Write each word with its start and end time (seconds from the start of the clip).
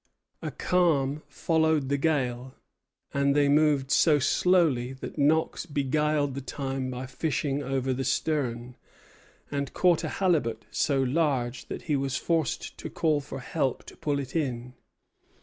A 0.41 0.49
calm 0.49 1.21
followed 1.27 1.89
the 1.89 1.97
gale; 1.99 2.55
and 3.13 3.35
they 3.35 3.47
moved 3.47 3.91
so 3.91 4.17
slowly 4.17 4.93
that 4.93 5.19
Knox 5.19 5.67
beguiled 5.67 6.33
the 6.33 6.41
time 6.41 6.89
by 6.89 7.05
fishing 7.05 7.61
over 7.61 7.93
the 7.93 8.03
stern, 8.03 8.77
and 9.51 9.73
caught 9.75 10.03
a 10.03 10.09
halibut 10.09 10.65
so 10.71 11.03
large 11.03 11.65
that 11.67 11.83
he 11.83 11.95
was 11.95 12.17
forced 12.17 12.79
to 12.79 12.89
call 12.89 13.21
for 13.21 13.41
help 13.41 13.83
to 13.83 13.95
pull 13.97 14.17
it 14.17 14.35
in. 14.35 14.73